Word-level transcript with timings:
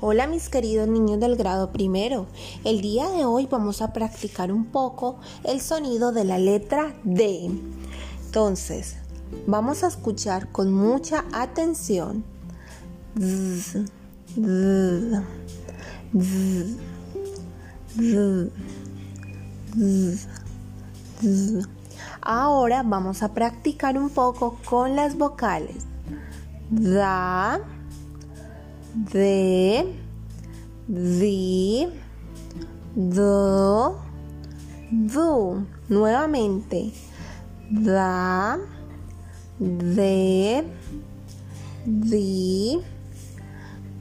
Hola 0.00 0.28
mis 0.28 0.48
queridos 0.48 0.86
niños 0.86 1.18
del 1.18 1.34
grado 1.34 1.72
primero. 1.72 2.26
El 2.62 2.80
día 2.80 3.10
de 3.10 3.24
hoy 3.24 3.48
vamos 3.50 3.82
a 3.82 3.92
practicar 3.92 4.52
un 4.52 4.66
poco 4.66 5.18
el 5.42 5.60
sonido 5.60 6.12
de 6.12 6.22
la 6.22 6.38
letra 6.38 6.94
D. 7.02 7.50
Entonces, 8.26 8.94
vamos 9.48 9.82
a 9.82 9.88
escuchar 9.88 10.52
con 10.52 10.72
mucha 10.72 11.24
atención. 11.32 12.22
Ahora 22.20 22.84
vamos 22.84 23.24
a 23.24 23.34
practicar 23.34 23.98
un 23.98 24.10
poco 24.10 24.60
con 24.64 24.94
las 24.94 25.18
vocales. 25.18 25.74
Da, 26.70 27.60
de, 29.04 29.94
di, 30.88 31.88
do, 32.94 33.96
du. 34.90 35.66
Nuevamente. 35.88 36.92
Da, 37.70 38.58
de, 39.58 40.64
di, 41.86 42.80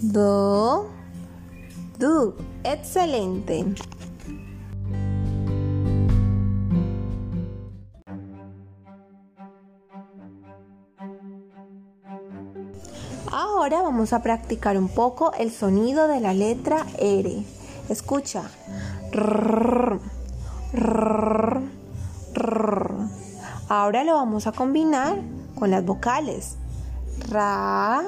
do, 0.00 0.86
du. 1.98 2.34
Excelente. 2.62 3.64
Ahora 13.34 13.80
vamos 13.80 14.12
a 14.12 14.22
practicar 14.22 14.76
un 14.76 14.90
poco 14.90 15.32
el 15.32 15.50
sonido 15.50 16.06
de 16.06 16.20
la 16.20 16.34
letra 16.34 16.84
R. 16.98 17.42
Escucha. 17.88 18.42
Ahora 23.70 24.04
lo 24.04 24.12
vamos 24.16 24.46
a 24.46 24.52
combinar 24.52 25.18
con 25.54 25.70
las 25.70 25.82
vocales. 25.82 26.58
Ra, 27.30 28.02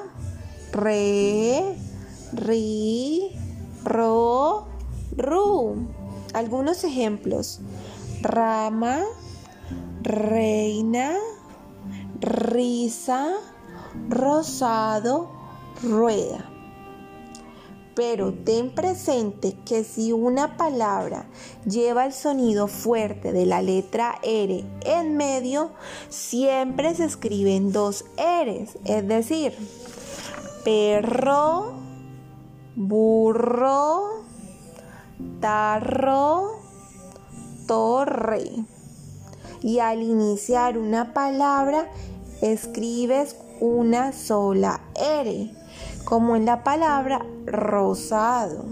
re, 0.73 1.75
ri, 2.35 3.31
ro, 3.83 4.67
ru. 5.17 5.89
Algunos 6.35 6.85
ejemplos. 6.85 7.61
Rama, 8.21 9.01
reina, 10.03 11.15
risa, 12.21 13.33
rosado, 14.09 15.31
rueda. 15.83 16.51
Pero 17.95 18.33
ten 18.33 18.75
presente 18.75 19.57
que 19.65 19.85
si 19.85 20.13
una 20.13 20.57
palabra 20.57 21.27
lleva 21.65 22.07
el 22.07 22.13
sonido 22.13 22.67
fuerte 22.67 23.33
de 23.33 23.47
la 23.47 23.63
letra 23.63 24.19
R 24.23 24.65
en 24.85 25.17
medio, 25.17 25.71
siempre 26.09 26.95
se 26.97 27.05
escriben 27.05 27.71
dos 27.71 28.05
R's, 28.17 28.77
es 28.85 29.07
decir, 29.07 29.55
perro, 30.65 31.75
burro, 32.75 34.25
tarro, 35.41 36.59
torre. 37.69 38.51
Y 39.63 39.79
al 39.79 40.03
iniciar 40.03 40.79
una 40.79 41.15
palabra, 41.15 41.89
escribes 42.43 43.37
una 43.61 44.13
sola 44.13 44.81
R, 44.95 45.51
como 46.05 46.37
en 46.37 46.45
la 46.45 46.65
palabra 46.65 47.25
rosado. 47.47 48.65